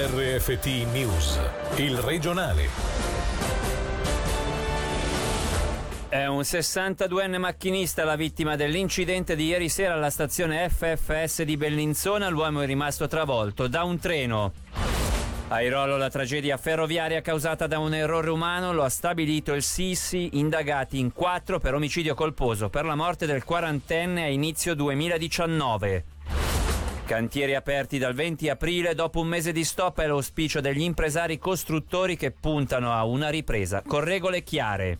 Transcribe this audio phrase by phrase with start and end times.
[0.00, 1.40] RFT News,
[1.78, 2.68] il regionale.
[6.08, 12.28] È un 62enne macchinista la vittima dell'incidente di ieri sera alla stazione FFS di Bellinzona.
[12.28, 14.52] L'uomo è rimasto travolto da un treno.
[15.48, 20.38] A Airolo la tragedia ferroviaria causata da un errore umano lo ha stabilito il Sisi,
[20.38, 26.04] indagati in quattro per omicidio colposo per la morte del quarantenne a inizio 2019.
[27.08, 32.18] Cantieri aperti dal 20 aprile dopo un mese di stop è l'auspicio degli impresari costruttori
[32.18, 34.98] che puntano a una ripresa con regole chiare.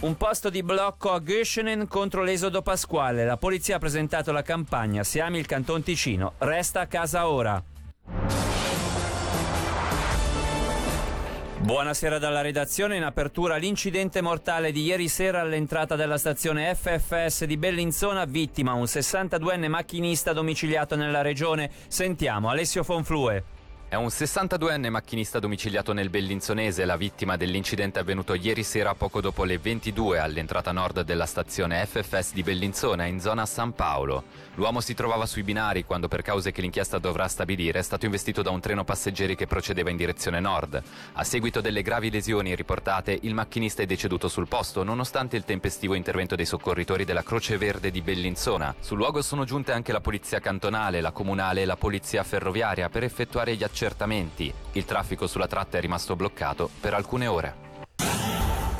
[0.00, 3.24] Un posto di blocco a Göschenen contro l'esodo pasquale.
[3.24, 6.34] La polizia ha presentato la campagna Siamo il Canton Ticino.
[6.36, 8.43] Resta a casa ora.
[11.64, 12.98] Buonasera dalla redazione.
[12.98, 18.82] In apertura l'incidente mortale di ieri sera all'entrata della stazione FFS di Bellinzona, vittima un
[18.82, 21.70] 62enne macchinista domiciliato nella regione.
[21.88, 23.53] Sentiamo Alessio Fonflue.
[23.94, 29.44] È un 62enne macchinista domiciliato nel Bellinzonese, la vittima dell'incidente avvenuto ieri sera poco dopo
[29.44, 34.24] le 22 all'entrata nord della stazione FFS di Bellinzona in zona San Paolo.
[34.56, 38.42] L'uomo si trovava sui binari quando per cause che l'inchiesta dovrà stabilire è stato investito
[38.42, 40.82] da un treno passeggeri che procedeva in direzione nord.
[41.12, 45.94] A seguito delle gravi lesioni riportate, il macchinista è deceduto sul posto nonostante il tempestivo
[45.94, 48.74] intervento dei soccorritori della Croce Verde di Bellinzona.
[48.80, 53.04] Sul luogo sono giunte anche la polizia cantonale, la comunale e la polizia ferroviaria per
[53.04, 54.52] effettuare gli accertamenti accertamenti.
[54.72, 57.62] Il traffico sulla tratta è rimasto bloccato per alcune ore.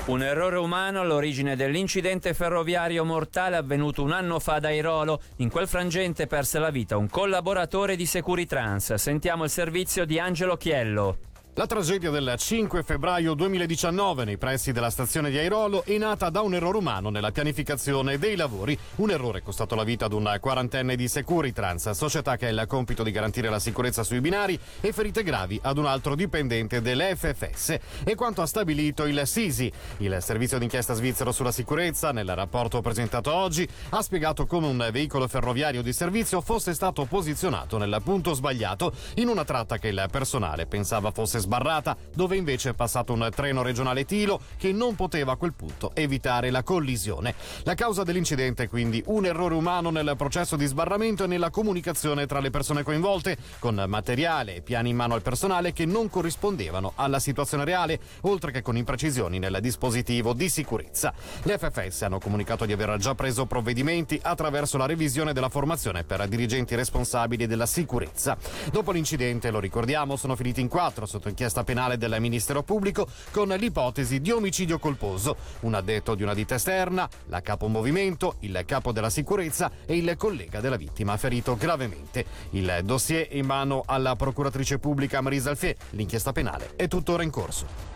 [0.07, 5.21] Un errore umano all'origine dell'incidente ferroviario mortale avvenuto un anno fa ad Airolo.
[5.37, 8.95] In quel frangente perse la vita un collaboratore di Securitrans.
[8.95, 11.17] Sentiamo il servizio di Angelo Chiello.
[11.57, 16.41] La tragedia del 5 febbraio 2019 nei pressi della stazione di Airolo è nata da
[16.41, 20.97] un errore umano nella pianificazione dei lavori, un errore costato la vita ad un quarantenne
[20.97, 25.23] di Securitrans, società che ha il compito di garantire la sicurezza sui binari e ferite
[25.23, 27.79] gravi ad un altro dipendente dell'FFS.
[28.03, 33.33] E quanto ha stabilito il SISI, il servizio d'inchiesta svizzero sulla sicurezza, nel rapporto presentato
[33.33, 38.93] oggi, ha spiegato come un veicolo ferroviario di servizio fosse stato posizionato nel punto sbagliato
[39.15, 43.63] in una tratta che il personale pensava fosse sbarrata, dove invece è passato un treno
[43.63, 47.35] regionale Tilo che non poteva a quel punto evitare la collisione.
[47.63, 52.27] La causa dell'incidente è quindi un errore umano nel processo di sbarramento e nella comunicazione
[52.27, 56.93] tra le persone coinvolte, con materiale e piani in mano al personale che non corrispondevano
[56.97, 61.13] alla situazione reale, oltre che con imprecisioni nel dispositivo di sicurezza.
[61.43, 66.27] Le FFS hanno comunicato di aver già preso provvedimenti attraverso la revisione della formazione per
[66.27, 68.37] dirigenti responsabili della sicurezza.
[68.71, 73.49] Dopo l'incidente, lo ricordiamo, sono finiti in quattro sotto inchiesta penale del Ministero Pubblico con
[73.49, 75.37] l'ipotesi di omicidio colposo.
[75.61, 80.15] Un addetto di una ditta esterna, la capo movimento, il capo della sicurezza e il
[80.17, 82.25] collega della vittima ferito gravemente.
[82.51, 85.77] Il dossier è in mano alla procuratrice pubblica Marisa Alfie.
[85.91, 87.94] L'inchiesta penale è tuttora in corso.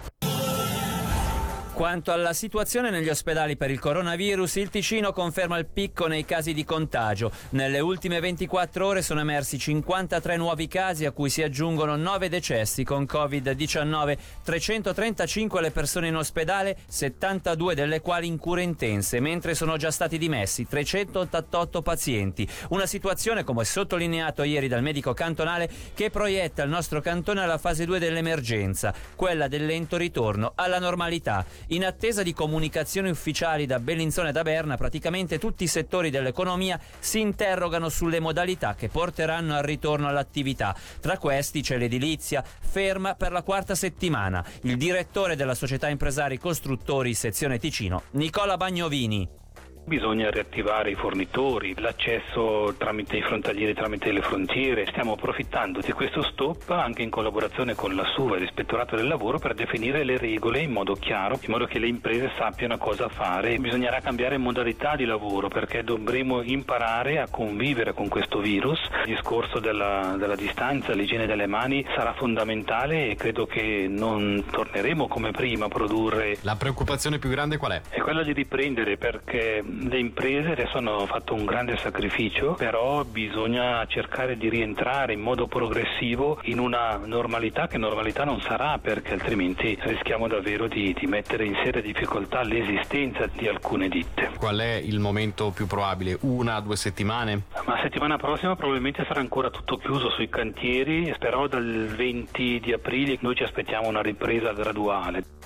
[1.79, 6.53] Quanto alla situazione negli ospedali per il coronavirus, il Ticino conferma il picco nei casi
[6.53, 7.31] di contagio.
[7.51, 12.83] Nelle ultime 24 ore sono emersi 53 nuovi casi a cui si aggiungono 9 decessi
[12.83, 19.77] con Covid-19, 335 le persone in ospedale, 72 delle quali in cure intense, mentre sono
[19.77, 22.49] già stati dimessi 388 pazienti.
[22.71, 27.85] Una situazione, come sottolineato ieri dal medico cantonale, che proietta il nostro cantone alla fase
[27.85, 31.47] 2 dell'emergenza, quella del lento ritorno alla normalità.
[31.71, 36.81] In attesa di comunicazioni ufficiali da Bellinzone e da Berna, praticamente tutti i settori dell'economia
[36.99, 40.75] si interrogano sulle modalità che porteranno al ritorno all'attività.
[40.99, 44.43] Tra questi c'è l'edilizia, ferma per la quarta settimana.
[44.63, 49.38] Il direttore della società impresari costruttori sezione Ticino, Nicola Bagnovini.
[49.89, 54.85] Bisogna riattivare i fornitori, l'accesso tramite i frontalieri, tramite le frontiere.
[54.87, 59.39] Stiamo approfittando di questo stop anche in collaborazione con la SUVA e l'Ispettorato del Lavoro
[59.39, 63.57] per definire le regole in modo chiaro, in modo che le imprese sappiano cosa fare.
[63.57, 68.79] Bisognerà cambiare modalità di lavoro perché dovremo imparare a convivere con questo virus.
[69.07, 75.09] Il discorso della, della distanza, l'igiene delle mani sarà fondamentale e credo che non torneremo
[75.09, 76.37] come prima a produrre.
[76.43, 77.81] La preoccupazione più grande qual è?
[77.89, 83.87] È quella di riprendere perché le imprese adesso hanno fatto un grande sacrificio, però bisogna
[83.87, 89.79] cercare di rientrare in modo progressivo in una normalità che normalità non sarà perché altrimenti
[89.81, 94.31] rischiamo davvero di, di mettere in seria difficoltà l'esistenza di alcune ditte.
[94.37, 96.19] Qual è il momento più probabile?
[96.23, 97.43] Una, due settimane?
[97.65, 103.17] Ma settimana prossima probabilmente sarà ancora tutto chiuso sui cantieri, però dal 20 di aprile
[103.21, 105.38] noi ci aspettiamo una ripresa graduale.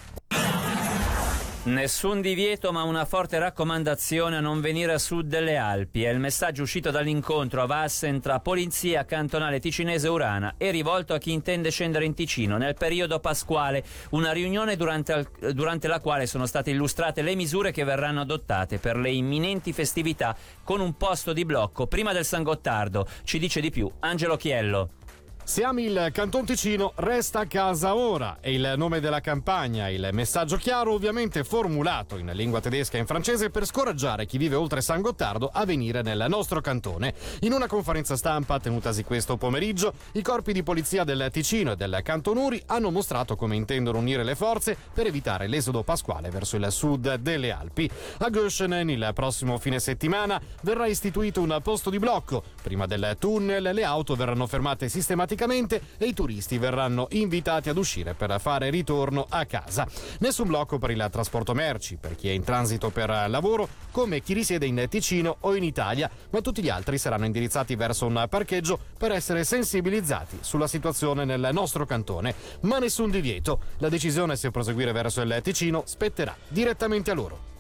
[1.65, 6.03] Nessun divieto ma una forte raccomandazione a non venire a sud delle Alpi.
[6.03, 11.19] È il messaggio uscito dall'incontro a Vassen tra Polizia Cantonale Ticinese Urana e rivolto a
[11.19, 13.85] chi intende scendere in Ticino nel periodo pasquale.
[14.11, 18.97] Una riunione durante, durante la quale sono state illustrate le misure che verranno adottate per
[18.97, 23.07] le imminenti festività con un posto di blocco prima del San Gottardo.
[23.23, 24.89] Ci dice di più Angelo Chiello.
[25.45, 28.39] Se ami il Canton Ticino, resta a casa ora.
[28.41, 33.07] È il nome della campagna, il messaggio chiaro ovviamente formulato in lingua tedesca e in
[33.07, 37.15] francese per scoraggiare chi vive oltre San Gottardo a venire nel nostro cantone.
[37.41, 42.01] In una conferenza stampa tenutasi questo pomeriggio, i corpi di polizia del Ticino e del
[42.05, 46.71] Canton Uri hanno mostrato come intendono unire le forze per evitare l'esodo pasquale verso il
[46.71, 47.91] sud delle Alpi.
[48.19, 52.45] A Göschenen il prossimo fine settimana verrà istituito un posto di blocco.
[52.63, 57.77] Prima del tunnel le auto verranno fermate sistematicamente automaticamente e i turisti verranno invitati ad
[57.77, 59.87] uscire per fare ritorno a casa.
[60.19, 64.35] Nessun blocco per il trasporto merci, per chi è in transito per lavoro, come chi
[64.35, 68.79] risiede in Ticino o in Italia, ma tutti gli altri saranno indirizzati verso un parcheggio
[68.97, 72.35] per essere sensibilizzati sulla situazione nel nostro cantone.
[72.63, 73.61] Ma nessun divieto.
[73.79, 77.52] La decisione se proseguire verso il Ticino spetterà direttamente a loro.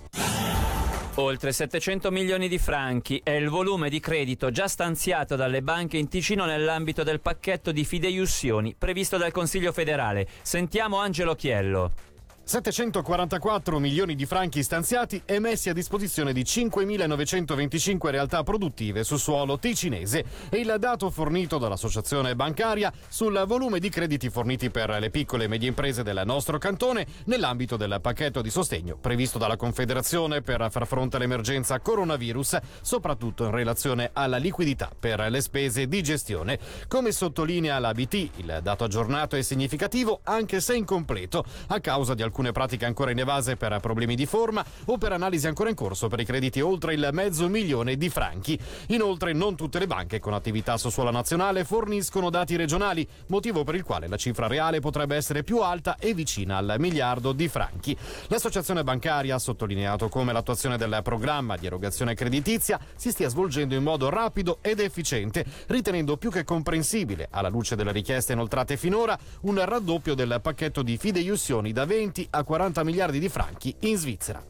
[1.16, 6.08] Oltre 700 milioni di franchi è il volume di credito già stanziato dalle banche in
[6.08, 10.26] Ticino nell'ambito del pacchetto di fideiussioni previsto dal Consiglio federale.
[10.40, 12.11] Sentiamo Angelo Chiello.
[12.44, 19.58] 744 milioni di franchi stanziati e messi a disposizione di 5.925 realtà produttive su suolo
[19.58, 25.44] ticinese e il dato fornito dall'associazione bancaria sul volume di crediti forniti per le piccole
[25.44, 30.66] e medie imprese del nostro cantone nell'ambito del pacchetto di sostegno previsto dalla Confederazione per
[30.70, 36.58] far fronte all'emergenza coronavirus, soprattutto in relazione alla liquidità per le spese di gestione.
[36.88, 42.30] Come sottolinea l'ABT, il dato aggiornato è significativo anche se incompleto a causa di alcuni
[42.32, 46.19] alcune pratiche ancora inevase per problemi di forma o per analisi ancora in corso per
[46.19, 48.58] i crediti oltre il mezzo milione di franchi.
[48.88, 53.75] Inoltre non tutte le banche con attività su suola nazionale forniscono dati regionali, motivo per
[53.75, 57.94] il quale la cifra reale potrebbe essere più alta e vicina al miliardo di franchi.
[58.29, 63.82] L'associazione bancaria ha sottolineato come l'attuazione del programma di erogazione creditizia si stia svolgendo in
[63.82, 69.62] modo rapido ed efficiente, ritenendo più che comprensibile, alla luce delle richieste inoltrate finora, un
[69.62, 74.44] raddoppio del pacchetto di fideiussioni da 20 20 a 40 miliardi di franchi in Svizzera.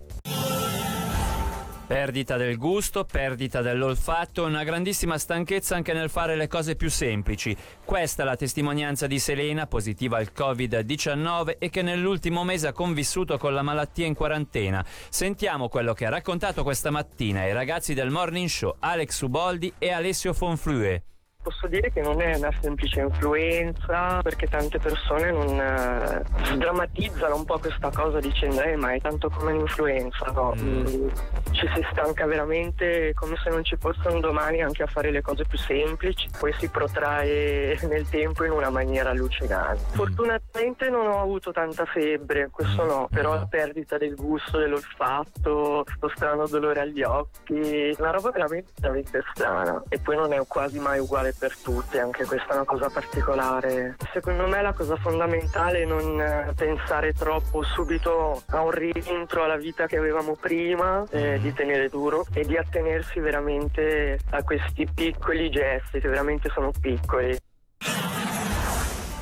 [1.84, 7.54] Perdita del gusto, perdita dell'olfatto una grandissima stanchezza anche nel fare le cose più semplici.
[7.84, 13.36] Questa è la testimonianza di Selena, positiva al Covid-19 e che nell'ultimo mese ha convissuto
[13.36, 14.82] con la malattia in quarantena.
[15.10, 19.90] Sentiamo quello che ha raccontato questa mattina ai ragazzi del Morning Show Alex Uboldi e
[19.90, 21.02] Alessio Fonflue.
[21.42, 27.44] Posso dire che non è una semplice influenza perché tante persone non eh, drammatizzano un
[27.44, 30.54] po' questa cosa dicendo eh ma è tanto come un'influenza, no?
[30.56, 30.86] Mm.
[30.86, 31.08] mm.
[31.50, 35.20] Ci si stanca veramente come se non ci fosse un domani anche a fare le
[35.20, 39.82] cose più semplici, poi si protrae nel tempo in una maniera allucinante.
[39.90, 39.94] Mm.
[39.94, 46.12] Fortunatamente non ho avuto tanta febbre, questo no, però la perdita del gusto, dell'olfatto, lo
[46.14, 51.00] strano dolore agli occhi, una roba veramente, veramente strana e poi non è quasi mai
[51.00, 53.96] uguale per tutti, anche questa è una cosa particolare.
[54.12, 59.56] Secondo me la cosa fondamentale è non eh, pensare troppo subito a un rientro alla
[59.56, 65.50] vita che avevamo prima, eh, di tenere duro e di attenersi veramente a questi piccoli
[65.50, 67.36] gesti che veramente sono piccoli.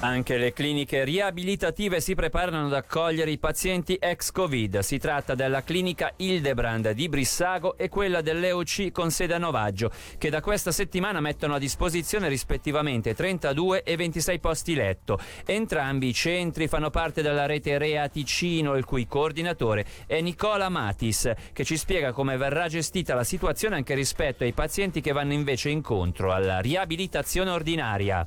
[0.02, 4.78] Anche le cliniche riabilitative si preparano ad accogliere i pazienti ex-Covid.
[4.78, 10.30] Si tratta della clinica Hildebrand di Brissago e quella dell'EOC con sede a Novaggio, che
[10.30, 15.18] da questa settimana mettono a disposizione rispettivamente 32 e 26 posti letto.
[15.44, 21.30] Entrambi i centri fanno parte della rete Rea Ticino, il cui coordinatore è Nicola Matis,
[21.52, 25.68] che ci spiega come verrà gestita la situazione anche rispetto ai pazienti che vanno invece
[25.68, 28.26] incontro alla riabilitazione ordinaria.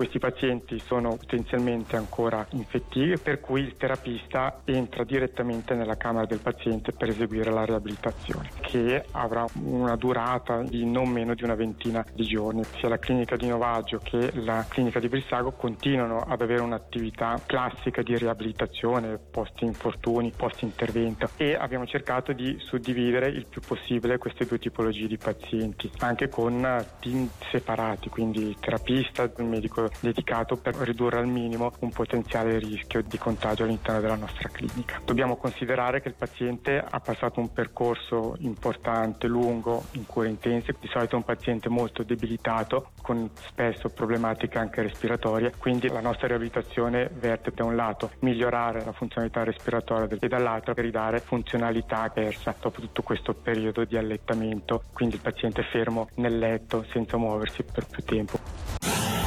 [0.00, 6.38] Questi pazienti sono potenzialmente ancora infettivi per cui il terapista entra direttamente nella camera del
[6.38, 12.02] paziente per eseguire la riabilitazione che avrà una durata di non meno di una ventina
[12.14, 12.64] di giorni.
[12.78, 18.00] Sia la clinica di Novaggio che la clinica di Brissago continuano ad avere un'attività classica
[18.00, 24.46] di riabilitazione post infortuni, post intervento e abbiamo cercato di suddividere il più possibile queste
[24.46, 31.26] due tipologie di pazienti anche con team separati, quindi terapista, medico dedicato per ridurre al
[31.26, 35.00] minimo un potenziale rischio di contagio all'interno della nostra clinica.
[35.04, 40.88] Dobbiamo considerare che il paziente ha passato un percorso importante, lungo, in cure intense, di
[40.88, 47.10] solito è un paziente molto debilitato, con spesso problematiche anche respiratorie, quindi la nostra riabilitazione
[47.12, 53.02] verte da un lato migliorare la funzionalità respiratoria e dall'altro ridare funzionalità persa dopo tutto
[53.02, 59.19] questo periodo di allettamento, quindi il paziente fermo nel letto senza muoversi per più tempo.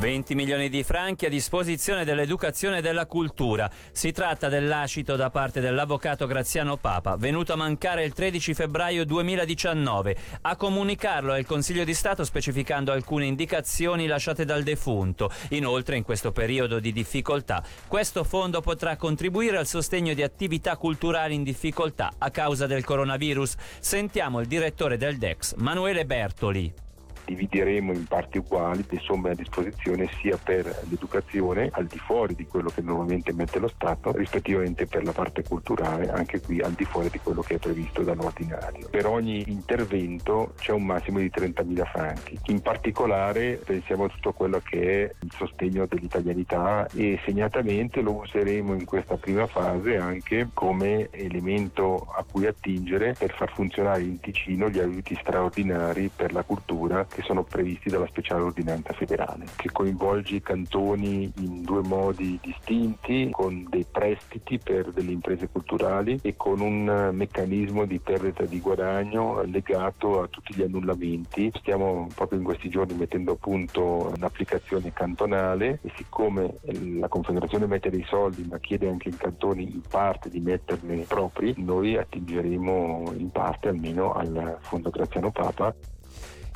[0.00, 3.70] 20 milioni di franchi a disposizione dell'educazione e della cultura.
[3.92, 10.16] Si tratta dell'ascito da parte dell'avvocato Graziano Papa, venuto a mancare il 13 febbraio 2019.
[10.40, 15.30] A comunicarlo il Consiglio di Stato specificando alcune indicazioni lasciate dal defunto.
[15.50, 21.34] Inoltre, in questo periodo di difficoltà, questo fondo potrà contribuire al sostegno di attività culturali
[21.34, 23.54] in difficoltà a causa del coronavirus.
[23.80, 26.88] Sentiamo il direttore del DEX, Manuele Bertoli
[27.30, 32.46] divideremo in parti uguali le somme a disposizione sia per l'educazione al di fuori di
[32.46, 36.84] quello che normalmente mette lo Stato, rispettivamente per la parte culturale, anche qui al di
[36.84, 38.88] fuori di quello che è previsto dall'ordinario.
[38.90, 42.38] Per ogni intervento c'è un massimo di 30.000 franchi.
[42.46, 48.74] In particolare pensiamo a tutto quello che è il sostegno dell'italianità e segnatamente lo useremo
[48.74, 54.68] in questa prima fase anche come elemento a cui attingere per far funzionare in Ticino
[54.68, 60.36] gli aiuti straordinari per la cultura che sono previsti dalla speciale ordinanza federale, che coinvolge
[60.36, 66.60] i cantoni in due modi distinti, con dei prestiti per delle imprese culturali e con
[66.60, 71.52] un meccanismo di perdita di guadagno legato a tutti gli annullamenti.
[71.58, 76.56] Stiamo proprio in questi giorni mettendo a punto un'applicazione cantonale e siccome
[76.98, 81.54] la Confederazione mette dei soldi ma chiede anche ai cantoni in parte di metterne propri,
[81.58, 85.74] noi attingeremo in parte almeno al Fondo Graziano Papa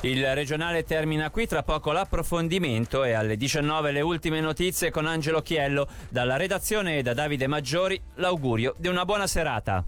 [0.09, 5.41] il regionale termina qui, tra poco l'approfondimento e alle 19 le ultime notizie con Angelo
[5.41, 5.87] Chiello.
[6.09, 9.83] Dalla redazione e da Davide Maggiori l'augurio di una buona serata.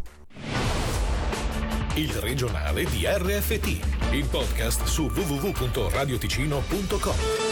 [1.95, 7.47] Il regionale di RFT, il podcast su www.radioticino.com.